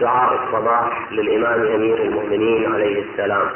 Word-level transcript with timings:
دعاء 0.00 0.40
الصباح 0.44 1.12
للإمام 1.12 1.60
أمير 1.74 1.98
المؤمنين 2.02 2.74
عليه 2.74 3.02
السلام. 3.02 3.46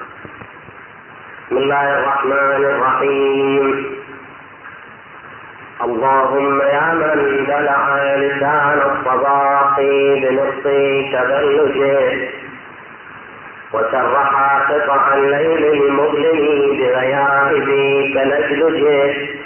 بسم 1.46 1.56
الله 1.58 1.98
الرحمن 1.98 2.64
الرحيم. 2.64 3.86
اللهم 5.84 6.60
يا 6.60 6.94
من 6.94 7.44
دلع 7.46 7.82
لسان 8.16 8.78
الصباح 8.90 9.80
بنص 10.22 10.64
تبلجه 11.12 12.30
وسرح 13.72 14.32
قطع 14.70 15.14
الليل 15.14 15.64
المظلم 15.64 16.40
بغيائب 16.78 17.68
تلجلجه 18.14 19.39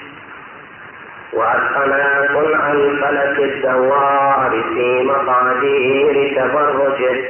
وأتقن 1.35 2.29
صنع 2.35 2.73
الفلك 2.73 3.39
الدوار 3.39 4.63
في 4.75 5.03
مقادير 5.03 6.37
تبرجه 6.37 7.25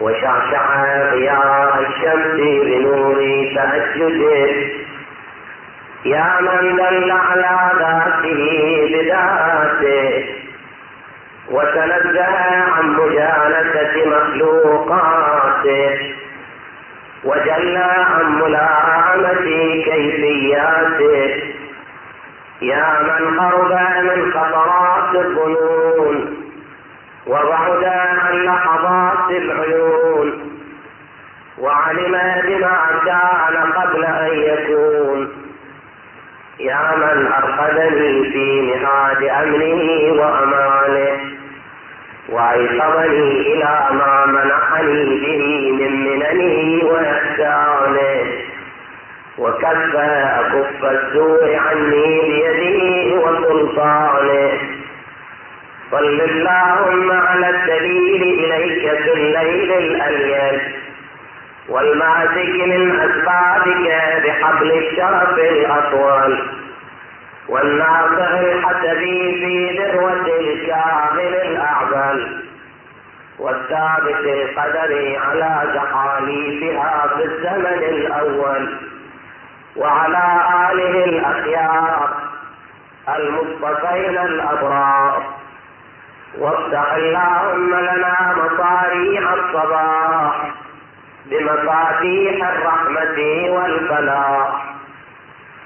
وشعشع 0.00 0.84
ضياء 1.12 1.86
الشمس 1.88 2.40
بنور 2.66 3.18
تأججه 3.54 4.70
يا 6.04 6.40
من 6.40 6.76
دل 6.76 7.10
على 7.10 7.72
ذاته 7.78 8.42
بذاته. 8.92 10.24
وتنزه 11.50 12.36
عن 12.72 12.86
مجالسة 12.90 13.94
مخلوقاته 14.06 15.98
وجلى 17.24 17.90
عن 18.10 18.26
ملائمة 18.40 19.46
كيفياته. 19.84 21.59
يا 22.62 23.00
من 23.02 23.38
قرب 23.40 23.72
من 24.02 24.32
خطرات 24.32 25.14
الظنون 25.14 26.36
وبعد 27.26 27.84
عن 27.84 28.34
لحظات 28.44 29.30
العيون 29.30 30.50
وعلم 31.58 32.12
بما 32.44 32.76
كان 33.06 33.72
قبل 33.72 34.04
أن 34.04 34.30
يكون 34.34 35.28
يا 36.60 36.96
من 36.96 37.32
أرقدني 37.32 38.30
في 38.30 38.62
مهاد 38.62 39.22
أمنه 39.22 40.22
وأمانه 40.22 41.20
وأيقظني 42.28 43.40
إلى 43.54 43.86
ما 43.92 44.26
منحني 44.26 45.19
وكف 49.40 49.96
أكف 49.96 50.84
السوء 50.84 51.56
عني 51.56 52.20
بيده 52.58 53.16
وسلطانه. 53.16 54.52
صل 55.90 56.20
اللهم 56.20 57.10
على 57.12 57.50
الدليل 57.50 58.22
إليك 58.22 59.02
في 59.02 59.12
الليل 59.12 59.72
الأليل 59.72 60.60
والماسك 61.68 62.54
من 62.66 63.00
أسبابك 63.00 63.86
بحبل 64.24 64.70
الشرف 64.72 65.38
الأطول 65.38 66.38
والناصر 67.48 68.38
الحسبي 68.40 69.20
في 69.40 69.78
ذروة 69.78 70.26
الكامل 70.40 71.34
الأعظم 71.34 72.18
والثابت 73.38 74.24
القدر 74.26 75.18
على 75.26 75.72
زحاليفها 75.74 77.06
في 77.16 77.24
الزمن 77.24 77.82
الأول. 77.88 78.68
وعلى 79.76 80.24
آله 80.72 81.04
الأخيار 81.04 82.10
المصطفين 83.08 84.18
الأبرار. 84.18 85.22
وافتح 86.38 86.92
اللهم 86.92 87.74
لنا 87.74 88.34
مصاريح 88.36 89.32
الصباح 89.32 90.50
بمفاتيح 91.26 92.48
الرحمة 92.48 93.50
والفلاح. 93.50 94.64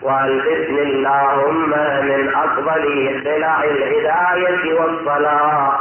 والبسم 0.02 0.76
اللهم 0.78 1.70
من 2.04 2.32
أفضل 2.34 2.84
خلع 3.24 3.64
الهداية 3.64 4.80
والصلاح. 4.80 5.80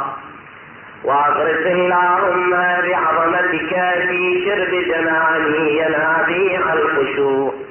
وأغرس 1.04 1.66
اللهم 1.66 2.50
بعظمتك 2.88 3.74
في 4.08 4.44
شرب 4.44 4.70
جناني 4.70 5.78
ينابيع 5.78 6.72
الخشوع. 6.72 7.63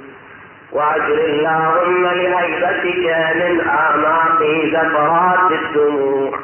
وأجر 0.74 1.20
اللهم 1.26 2.04
لهيبتك 2.06 3.06
من 3.36 3.68
أعماق 3.70 4.40
زفرات 4.74 5.52
الدموع. 5.52 6.40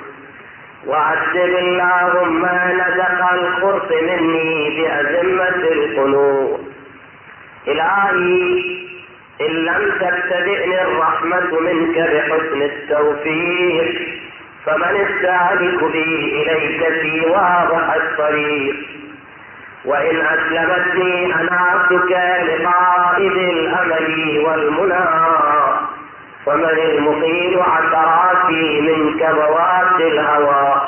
وعذب 0.88 1.54
اللهم 1.66 2.46
نزق 2.82 3.34
الخرس 3.34 3.92
مني 4.02 4.70
بأزمة 4.78 5.64
القلوب 5.72 6.60
إلهي 7.68 8.64
إن 9.42 9.54
لم 9.66 9.92
تبتدئني 10.02 10.82
الرحمة 10.82 11.60
منك 11.60 11.98
بحسن 11.98 12.62
التوفيق 12.62 14.02
فمن 14.66 15.08
السالك 15.08 15.84
بي 15.84 16.42
إليك 16.42 17.02
في 17.02 17.26
واضح 17.30 17.94
الطريق. 17.94 18.76
وإن 19.86 20.16
أسلمتني 20.22 21.36
أنعتك 21.36 22.12
لقائد 23.20 23.38
الأمل 23.38 24.40
والمنى 24.46 25.06
فمن 26.46 26.66
المقيل 26.80 27.60
عثراتي 27.60 28.82
منك 28.82 29.30
بوات 29.36 30.00
الهوى. 30.02 30.82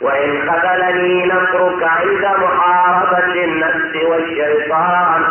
وإن 0.00 0.50
خذلني 0.50 1.26
نصرك 1.26 1.82
عند 1.82 2.24
محاربة 2.42 3.44
النفس 3.44 3.96
والشيطان 4.04 5.24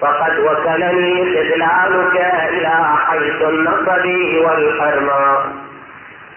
فقد 0.00 0.38
وكلني 0.38 1.24
خذلانك 1.34 2.16
إلى 2.48 2.84
حيث 3.06 3.42
النصب 3.42 4.06
والحرمان 4.44 5.52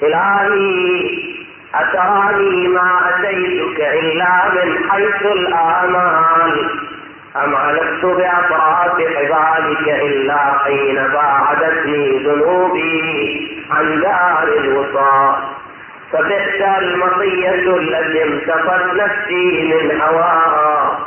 إلهي 0.03 1.09
أتراني 1.75 2.68
ما 2.68 3.00
أتيتك 3.09 3.79
إلا 3.81 4.34
من 4.56 4.89
حيث 4.91 5.22
الآمال. 5.25 6.87
أم 7.44 7.56
علقت 7.56 8.06
بأطراف 8.06 8.92
حبالك 9.16 9.88
إلا 10.02 10.38
حين 10.64 10.96
باعدتني 10.96 12.24
ذنوبي 12.24 13.66
عن 13.72 14.02
دار 14.02 14.48
الوصال 14.58 15.36
فبئس 16.14 16.62
المطية 16.62 17.78
التي 17.78 18.24
امتقت 18.24 18.94
نفسي 18.94 19.74
من 19.74 20.02
هواها 20.02 21.00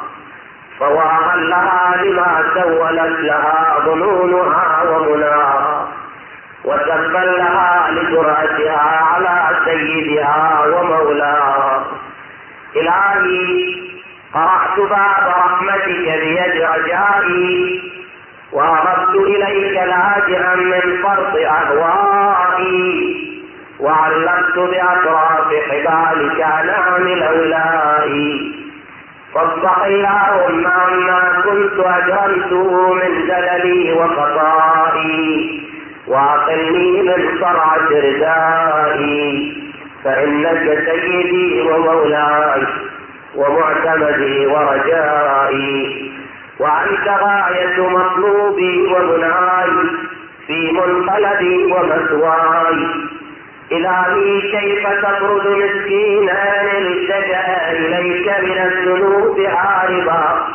فواها 0.78 1.36
لها 1.36 1.96
لما 2.04 2.44
سولت 2.54 3.20
لها 3.20 3.76
ظنونها 3.86 4.82
ومناها 4.90 5.88
وتبا 6.64 7.18
لها 7.18 7.90
لجرأتها 7.90 9.00
على 9.04 9.56
سيدها 9.64 10.64
ومولاها 10.66 11.84
إلهي 12.76 13.89
قرأت 14.34 14.78
باب 14.78 15.28
رحمتك 15.28 16.18
بيد 16.20 16.62
رجائي 16.62 17.80
وأردت 18.52 19.14
إليك 19.16 19.72
لاجئا 19.72 20.54
من 20.56 21.02
فرط 21.02 21.36
أهوائي 21.36 23.16
وعلقت 23.80 24.58
بأطراف 24.58 25.54
حبالك 25.70 26.38
نعم 26.40 27.06
الأولائي 27.06 28.52
فاصفح 29.34 29.84
اللهم 29.84 30.66
عما 30.66 31.42
كنت 31.44 31.86
أجرمته 31.86 32.94
من 32.94 33.28
زللي 33.28 33.92
وخطائي. 33.92 35.60
وأقلني 36.06 37.02
من 37.02 37.38
صرعة 37.40 37.88
ردائي 37.90 39.52
فإنك 40.04 40.84
سيدي 40.86 41.62
ومولاي. 41.62 42.66
ومعتمدي 43.34 44.46
ورجائي. 44.46 46.10
وأنت 46.60 47.08
غاية 47.08 47.88
مطلوبي 47.88 48.86
ومناي 48.92 49.70
في 50.46 50.72
منقلبي 50.72 51.72
ومثواي 51.72 52.86
إلهي 53.72 54.40
كيف 54.40 54.86
تطرد 54.88 55.46
مسكينا 55.46 56.62
التجأ 56.78 57.70
إليك 57.72 58.26
من 58.28 58.58
الذنوب 58.58 59.40
هاربا 59.40 60.46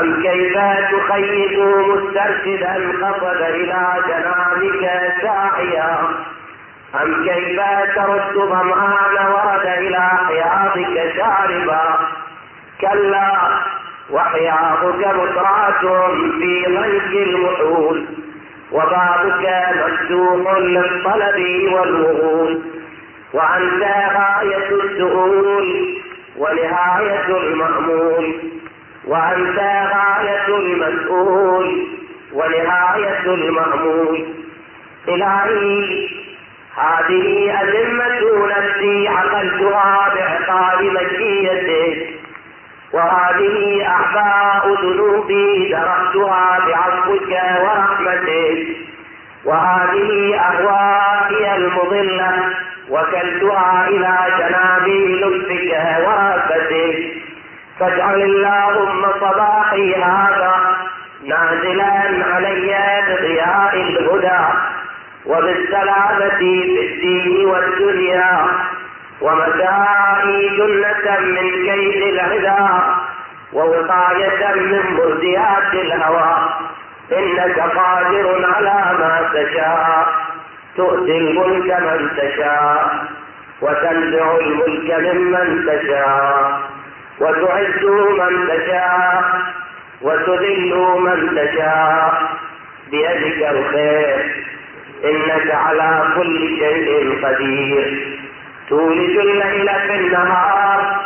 أم 0.00 0.22
كيف 0.22 0.58
تخيف 0.92 1.58
مسترشدا 1.58 2.74
قصد 3.02 3.42
إلى 3.42 3.86
جنابك 4.08 5.12
ساعيا؟ 5.22 5.98
أم 7.02 7.24
كيف 7.24 7.60
ترد 7.94 8.34
ظمآن 8.34 9.26
ورد 9.32 9.66
إلى 9.66 10.00
حياضك 10.00 11.12
شاربا؟ 11.16 11.98
كلا 12.80 13.32
وحياضك 14.10 15.06
مطرات 15.06 15.80
في 16.38 16.64
ضيق 16.66 17.26
المحول 17.28 18.04
وبابك 18.72 19.64
مفتوح 19.76 20.58
للطلب 20.58 21.72
والوغول 21.72 22.60
وأنت 23.32 23.82
غاية 24.16 24.68
السؤول 24.84 25.98
ونهاية 26.36 27.26
المأمول 27.36 28.34
وأنت 29.06 29.58
غاية 29.94 30.46
المسؤول 30.48 31.86
ونهاية 32.32 33.24
المأمول. 33.34 34.26
إلهي 35.08 36.23
هذه 36.76 37.50
أذمة 37.62 38.46
نفسي 38.46 39.08
عقلتها 39.08 40.08
بعقاب 40.14 40.82
مجيتك 40.82 42.14
وهذه 42.92 43.86
أعباء 43.88 44.74
ذنوبي 44.82 45.68
دركتها 45.72 46.58
بعفوك 46.66 47.30
ورحمتك 47.60 48.66
وهذه 49.44 50.36
أهوائي 50.40 51.56
المضلة 51.56 52.32
وكلتها 52.90 53.88
إلى 53.88 54.18
جناب 54.38 54.88
لطفك 54.88 55.70
ورأفتك 56.06 56.98
فاجعل 57.80 58.22
اللهم 58.22 59.02
صباحي 59.20 59.94
هذا 59.94 60.76
نازلا 61.24 62.24
علي 62.34 62.76
بضياء 63.08 63.76
الهدى. 63.76 64.73
وبالسلامة 65.26 66.28
في 66.38 66.80
الدين 66.80 67.46
والدنيا 67.46 68.46
ومسائي 69.20 70.48
جنة 70.48 71.18
من 71.20 71.50
كيد 71.50 72.02
العدا 72.02 72.82
ووقاية 73.52 74.54
من 74.54 74.82
مرضيات 74.96 75.74
الهوى. 75.74 76.48
إنك 77.12 77.58
قادر 77.58 78.52
على 78.54 78.98
ما 78.98 79.30
تشاء. 79.34 80.06
تؤتي 80.76 81.18
الملك 81.18 81.80
من 81.80 82.10
تشاء 82.16 83.04
وتنزع 83.62 84.36
الملك 84.36 85.14
ممن 85.14 85.66
تشاء 85.66 86.60
وتعز 87.20 87.84
من 88.18 88.48
تشاء 88.48 89.24
وتذل 90.02 90.74
من 91.00 91.20
تشاء. 91.36 92.22
بيدك 92.90 93.50
الخير. 93.50 94.44
إنك 95.04 95.50
على 95.50 96.04
كل 96.16 96.48
شيء 96.58 97.18
قدير. 97.24 98.06
تولج 98.68 99.16
الليل 99.18 99.68
في 99.86 99.94
النهار 99.94 101.00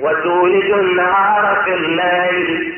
وتولج 0.00 0.70
النهار 0.70 1.62
في 1.64 1.74
الليل 1.74 2.74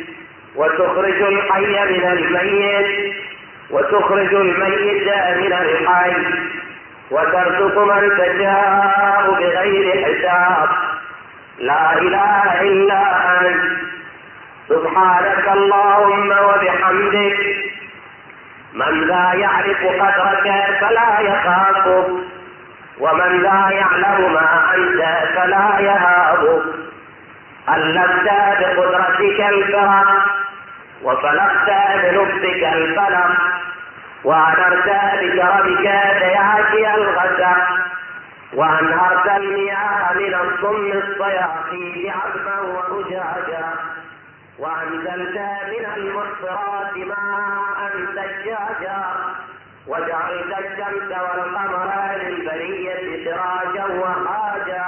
وتخرج 0.57 1.23
الحي 1.23 1.85
من 1.93 2.05
الميت 2.13 3.15
وتخرج 3.71 4.35
الميت 4.35 5.09
من 5.37 5.53
الحي 5.53 6.17
وترزق 7.11 7.79
من 7.79 8.11
تشاء 8.19 9.31
بغير 9.41 10.05
حساب. 10.05 10.69
لا 11.59 11.99
إله 11.99 12.61
إلا 12.63 13.03
أنت. 13.41 13.63
سبحانك 14.69 15.49
اللهم 15.53 16.31
وبحمدك 16.31 17.64
من 18.75 19.07
لا 19.09 19.33
يعرف 19.35 19.83
قدرك 19.85 20.77
فلا 20.81 21.21
يخافك 21.21 22.07
ومن 23.01 23.43
لا 23.43 23.69
يعلم 23.71 24.33
ما 24.33 24.75
أنت 24.75 25.03
فلا 25.37 25.79
يهابك 25.81 26.63
ألفت 27.69 28.25
بقدرتك 28.61 29.41
الفرق 29.41 30.25
وفلقت 31.03 31.71
بلطفك 32.03 32.63
الفلق 32.73 33.31
وأنرت 34.25 34.89
بكرمك 35.21 35.83
دياتي 36.19 36.95
الغسق 36.95 37.57
وأنهرت 38.55 39.27
المياه 39.37 40.13
من 40.15 40.35
الصم 40.35 40.99
الصياحي 40.99 42.11
عذبا 42.11 42.61
وأجاجا 42.61 43.67
وأنزلت 44.59 45.37
من 45.73 45.85
المحصرات 45.97 46.97
ماء 46.97 47.91
ثجاجا 48.17 49.03
وجعلت 49.87 50.59
الشمس 50.59 51.11
والقمر 51.19 52.17
للبرية 52.17 53.25
سراجا 53.25 53.85
وهاجا. 53.85 54.87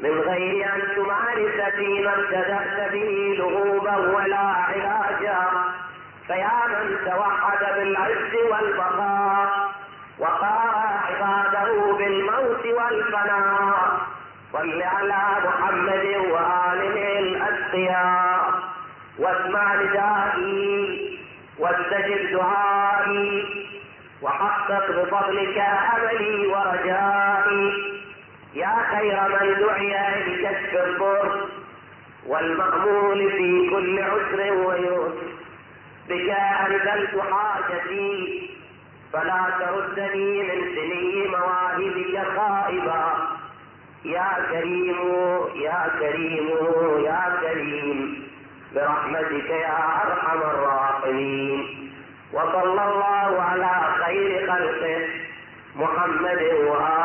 من 0.00 0.10
غير 0.10 0.74
أن 0.74 0.82
تمارس 0.96 1.74
فيما 1.76 2.14
ابتدأت 2.14 2.92
به 2.92 3.36
لغوبا 3.38 3.96
ولا 3.96 4.38
علاجا. 4.38 5.40
فيا 6.26 6.60
من 6.66 6.98
توحد 7.04 7.74
بالعز 7.74 8.34
والبقاء 8.50 9.48
وقار 10.18 10.74
عباده 11.06 11.92
بالموت 11.98 12.66
والفناء. 12.66 13.98
صل 14.52 14.82
على 14.82 15.22
محمد 15.44 16.06
وآله 16.30 17.18
الأتقياء. 17.18 18.41
واسمع 19.18 19.74
ندائي 19.74 21.18
واستجب 21.58 22.30
دعائي 22.32 23.44
وحقق 24.22 24.90
بفضلك 24.90 25.58
أملي 25.58 26.46
ورجائي. 26.46 27.92
يا 28.54 28.76
خير 28.90 29.20
من 29.28 29.54
دعي 29.60 29.94
لكشف 30.26 30.74
الضر 30.86 31.48
والمأمول 32.26 33.30
في 33.30 33.70
كل 33.70 34.02
عسر 34.02 34.52
ويسر. 34.52 35.12
بك 36.08 36.30
أنزلت 36.30 37.22
حاجتي 37.30 38.50
فلا 39.12 39.44
تردني 39.58 40.42
من 40.42 40.60
سني 40.74 41.28
مواهبك 41.28 42.26
خائبا. 42.36 43.14
يا 44.04 44.28
كريم 44.50 44.98
يا 45.54 45.90
كريم 45.98 46.48
يا 47.04 47.38
كريم. 47.40 48.21
برحمتك 48.74 49.50
يا 49.50 49.78
أرحم 50.04 50.38
الراحمين. 50.38 51.92
وصلى 52.32 52.82
الله 52.84 53.42
على 53.42 53.72
خير 54.04 54.30
خلقه 54.52 55.08
محمد 55.76 56.42
وآله 56.42 57.01